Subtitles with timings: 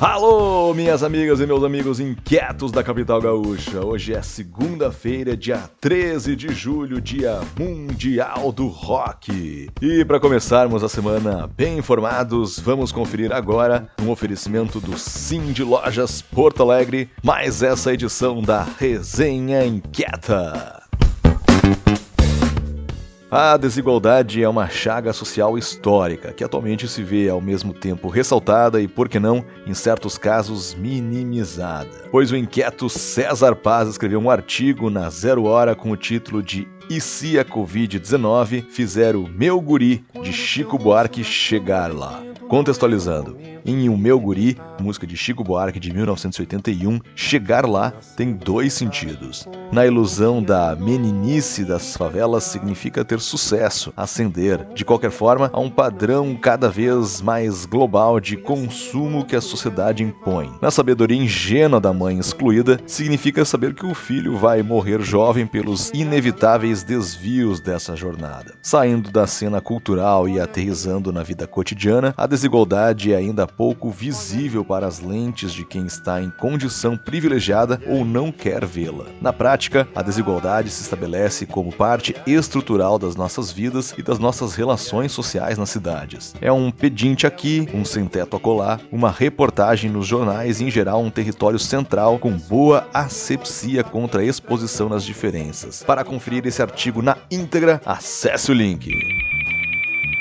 [0.00, 3.84] Alô, minhas amigas e meus amigos inquietos da capital gaúcha.
[3.84, 9.68] Hoje é segunda-feira, dia 13 de julho, dia mundial do rock.
[9.82, 15.64] E para começarmos a semana bem informados, vamos conferir agora um oferecimento do Sim de
[15.64, 20.77] Lojas Porto Alegre, mais essa edição da Resenha Inquieta.
[23.30, 28.80] A desigualdade é uma chaga social histórica que atualmente se vê ao mesmo tempo ressaltada
[28.80, 31.90] e, por que não, em certos casos, minimizada.
[32.10, 36.66] Pois o inquieto César Paz escreveu um artigo na Zero Hora com o título de
[36.90, 42.22] E se a Covid-19 fizer o meu guri de Chico Buarque chegar lá?
[42.48, 48.72] Contextualizando, em O Meu Guri, música de Chico Buarque de 1981, chegar lá tem dois
[48.72, 49.46] sentidos.
[49.70, 55.68] Na ilusão da meninice das favelas significa ter sucesso, ascender, de qualquer forma, a um
[55.68, 60.50] padrão cada vez mais global de consumo que a sociedade impõe.
[60.62, 65.90] Na sabedoria ingênua da mãe excluída, significa saber que o filho vai morrer jovem pelos
[65.90, 68.54] inevitáveis desvios dessa jornada.
[68.62, 74.64] Saindo da cena cultural e aterrizando na vida cotidiana, a desigualdade é ainda pouco visível
[74.64, 79.06] para as lentes de quem está em condição privilegiada ou não quer vê-la.
[79.20, 84.54] Na prática, a desigualdade se estabelece como parte estrutural das nossas vidas e das nossas
[84.54, 86.34] relações sociais nas cidades.
[86.40, 91.10] É um pedinte aqui, um sem-teto acolá, uma reportagem nos jornais e, em geral, um
[91.10, 95.82] território central com boa asepsia contra a exposição nas diferenças.
[95.82, 98.92] Para conferir esse artigo na íntegra, acesse o link.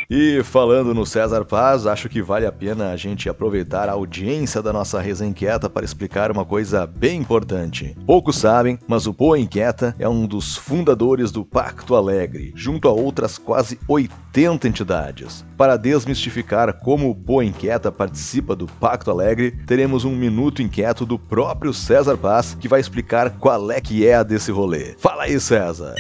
[0.10, 4.62] E falando no César Paz, acho que vale a pena a gente aproveitar a audiência
[4.62, 7.94] da nossa resenha inquieta para explicar uma coisa bem importante.
[8.06, 12.92] Poucos sabem, mas o Poa Inquieta é um dos fundadores do Pacto Alegre, junto a
[12.94, 15.44] outras quase 80 entidades.
[15.58, 21.20] Para desmistificar como o Poa Inquieta participa do Pacto Alegre, teremos um minuto inquieto do
[21.20, 24.96] próprio César Paz que vai explicar qual é que é a desse rolê.
[24.98, 25.96] Fala aí, César!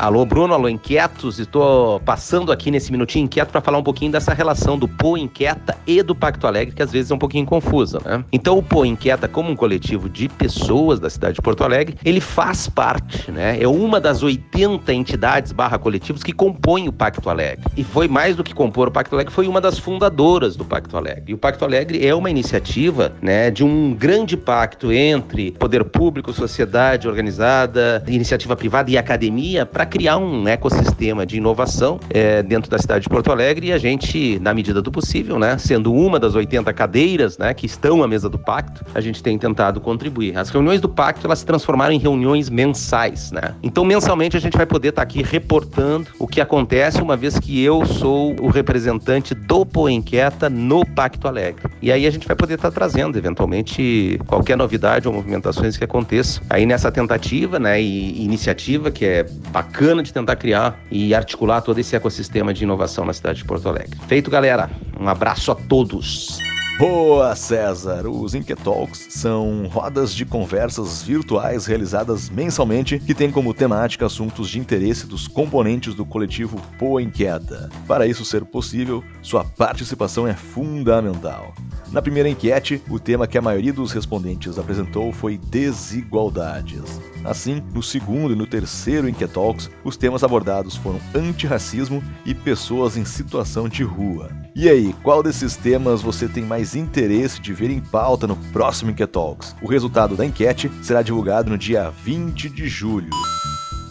[0.00, 4.10] Alô, Bruno, alô, inquietos, e tô passando aqui nesse minutinho inquieto para falar um pouquinho
[4.10, 7.44] dessa relação do Pô Inquieta e do Pacto Alegre, que às vezes é um pouquinho
[7.44, 8.24] confusa, né?
[8.32, 12.18] Então, o Pô Inquieta, como um coletivo de pessoas da cidade de Porto Alegre, ele
[12.18, 13.62] faz parte, né?
[13.62, 17.66] É uma das 80 entidades barra coletivos que compõem o Pacto Alegre.
[17.76, 20.96] E foi mais do que compor o Pacto Alegre, foi uma das fundadoras do Pacto
[20.96, 21.24] Alegre.
[21.26, 26.32] E o Pacto Alegre é uma iniciativa, né, de um grande pacto entre poder público,
[26.32, 32.78] sociedade organizada, iniciativa privada e academia para criar um ecossistema de inovação é, dentro da
[32.78, 36.34] cidade de Porto Alegre e a gente, na medida do possível, né, sendo uma das
[36.36, 40.38] 80 cadeiras né, que estão à mesa do pacto, a gente tem tentado contribuir.
[40.38, 43.32] As reuniões do pacto elas se transformaram em reuniões mensais.
[43.32, 43.54] Né?
[43.62, 47.38] Então, mensalmente, a gente vai poder estar tá aqui reportando o que acontece, uma vez
[47.38, 51.68] que eu sou o representante do Poa Inquieta no Pacto Alegre.
[51.82, 55.82] E aí a gente vai poder estar tá trazendo, eventualmente, qualquer novidade ou movimentações que
[55.82, 56.42] aconteçam.
[56.48, 61.62] Aí nessa tentativa né, e iniciativa que é bacana, bacana de tentar criar e articular
[61.62, 63.98] todo esse ecossistema de inovação na cidade de Porto Alegre.
[64.06, 64.70] Feito, galera.
[65.00, 66.38] Um abraço a todos.
[66.78, 68.06] Boa, César!
[68.06, 74.58] Os Inquietalks são rodas de conversas virtuais realizadas mensalmente que têm como temática assuntos de
[74.58, 77.70] interesse dos componentes do coletivo Poa Inquieta.
[77.86, 81.54] Para isso ser possível, sua participação é fundamental.
[81.92, 87.00] Na primeira enquete, o tema que a maioria dos respondentes apresentou foi desigualdades.
[87.24, 93.04] Assim, no segundo e no terceiro Inquietalks, os temas abordados foram antirracismo e pessoas em
[93.04, 94.30] situação de rua.
[94.54, 98.90] E aí, qual desses temas você tem mais interesse de ver em pauta no próximo
[98.90, 99.54] Inquietalks?
[99.62, 103.10] O resultado da enquete será divulgado no dia 20 de julho.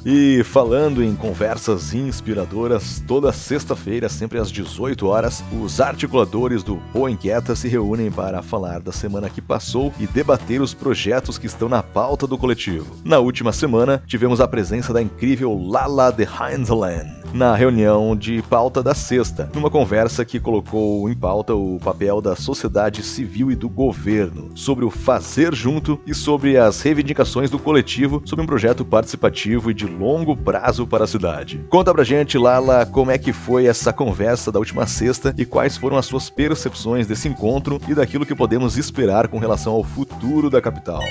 [0.06, 7.10] E falando em conversas inspiradoras, toda sexta-feira, sempre às 18 horas, os articuladores do Pô
[7.10, 11.68] Inquieta se reúnem para falar da semana que passou e debater os projetos que estão
[11.68, 12.96] na pauta do coletivo.
[13.04, 18.82] Na última semana, tivemos a presença da incrível Lala de Heinzland na reunião de pauta
[18.82, 23.70] da sexta, numa conversa que colocou em pauta o papel da sociedade civil e do
[23.70, 29.70] governo, sobre o fazer junto e sobre as reivindicações do coletivo sobre um projeto participativo
[29.72, 31.66] e de longo prazo para a cidade.
[31.70, 35.78] Conta pra gente, Lala, como é que foi essa conversa da última sexta e quais
[35.78, 40.50] foram as suas percepções desse encontro e daquilo que podemos esperar com relação ao futuro
[40.50, 41.04] da capital.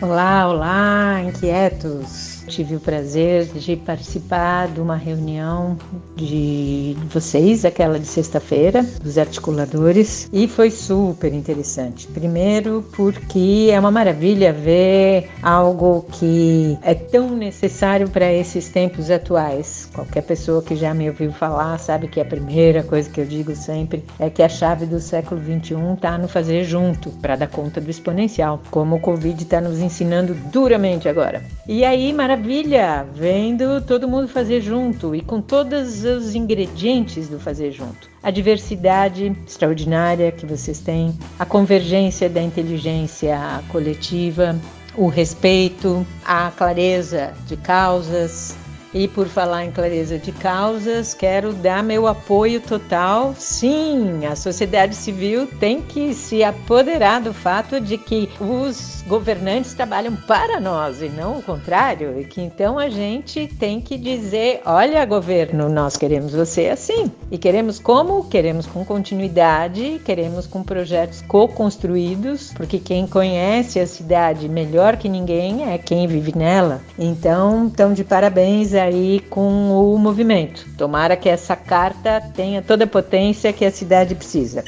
[0.00, 2.31] Olá, olá, inquietos!
[2.46, 5.78] Tive o prazer de participar de uma reunião
[6.16, 12.06] de vocês, aquela de sexta-feira, dos articuladores, e foi super interessante.
[12.08, 19.88] Primeiro, porque é uma maravilha ver algo que é tão necessário para esses tempos atuais.
[19.94, 23.54] Qualquer pessoa que já me ouviu falar sabe que a primeira coisa que eu digo
[23.54, 27.80] sempre é que a chave do século 21 está no fazer junto para dar conta
[27.80, 31.42] do exponencial, como o Covid está nos ensinando duramente agora.
[31.66, 37.72] E aí, maravilha, vendo todo mundo fazer junto e com todos os ingredientes do fazer
[37.72, 38.10] junto.
[38.22, 43.38] A diversidade extraordinária que vocês têm, a convergência da inteligência
[43.68, 44.56] coletiva,
[44.96, 48.56] o respeito, a clareza de causas,
[48.94, 53.34] e por falar em clareza de causas, quero dar meu apoio total.
[53.36, 60.14] Sim, a sociedade civil tem que se apoderar do fato de que os governantes trabalham
[60.14, 65.04] para nós e não o contrário, e que então a gente tem que dizer: olha,
[65.04, 67.10] governo, nós queremos você assim.
[67.30, 68.24] E queremos como?
[68.24, 75.72] Queremos com continuidade, queremos com projetos co-construídos, porque quem conhece a cidade melhor que ninguém
[75.72, 76.80] é quem vive nela.
[76.98, 80.66] Então, estão de parabéns aí com o movimento.
[80.76, 84.64] Tomara que essa carta tenha toda a potência que a cidade precisa.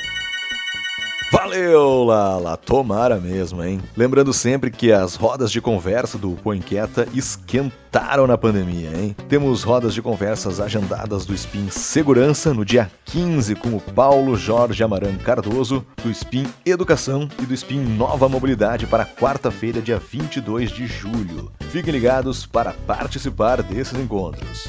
[1.32, 2.56] Valeu, Lala!
[2.56, 3.80] Tomara mesmo, hein?
[3.96, 9.16] Lembrando sempre que as rodas de conversa do Põe Inquieta esquentaram na pandemia, hein?
[9.28, 14.82] Temos rodas de conversas agendadas do Spin Segurança no dia 15 com o Paulo Jorge
[14.84, 20.86] Amaran Cardoso, do Spin Educação e do Spin Nova Mobilidade para quarta-feira, dia 22 de
[20.86, 21.50] julho.
[21.70, 24.68] Fiquem ligados para participar desses encontros.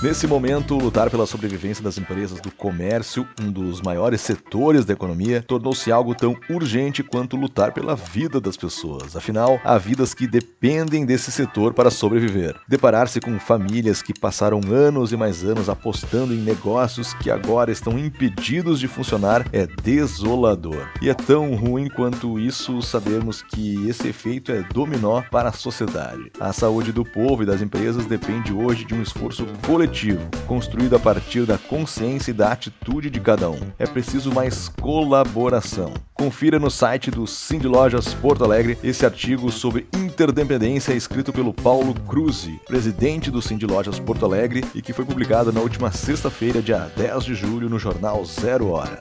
[0.00, 5.42] Nesse momento, lutar pela sobrevivência das empresas do comércio, um dos maiores setores da economia,
[5.42, 9.16] tornou-se algo tão urgente quanto lutar pela vida das pessoas.
[9.16, 12.54] Afinal, há vidas que dependem desse setor para sobreviver.
[12.68, 17.98] Deparar-se com famílias que passaram anos e mais anos apostando em negócios que agora estão
[17.98, 20.88] impedidos de funcionar é desolador.
[21.02, 26.30] E é tão ruim quanto isso sabermos que esse efeito é dominó para a sociedade.
[26.38, 30.96] A saúde do povo e das empresas depende hoje de um esforço coletivo coletivo, construído
[30.96, 33.58] a partir da consciência e da atitude de cada um.
[33.78, 35.94] É preciso mais colaboração.
[36.14, 41.94] Confira no site do Cindy Lojas Porto Alegre esse artigo sobre interdependência escrito pelo Paulo
[41.94, 46.90] Cruzzi, presidente do Cindy Lojas Porto Alegre e que foi publicado na última sexta-feira, dia
[46.96, 49.00] 10 de julho, no jornal Zero Hora.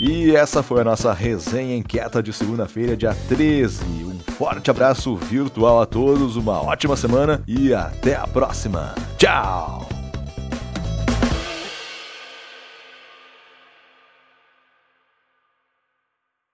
[0.00, 3.82] E essa foi a nossa resenha inquieta de segunda-feira, dia 13.
[4.04, 8.94] Um forte abraço virtual a todos, uma ótima semana e até a próxima.
[9.16, 9.95] Tchau!